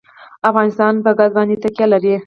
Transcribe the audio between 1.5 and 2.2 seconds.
تکیه لري.